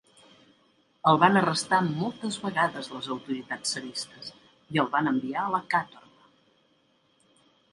El 1.11 1.19
van 1.23 1.35
arrestar 1.41 1.81
moltes 1.89 2.39
vegades 2.45 2.89
les 2.95 3.09
autoritats 3.17 3.75
tsaristes 3.75 4.33
i 4.77 4.81
el 4.85 4.91
van 4.97 5.11
enviar 5.13 5.45
a 5.45 5.53
la 5.57 5.61
kàtorga. 5.75 6.31